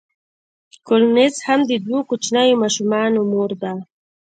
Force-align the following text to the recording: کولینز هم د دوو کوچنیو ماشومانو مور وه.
کولینز 0.87 1.35
هم 1.47 1.59
د 1.69 1.71
دوو 1.85 1.99
کوچنیو 2.09 2.59
ماشومانو 2.63 3.19
مور 3.31 3.51
وه. 3.59 3.73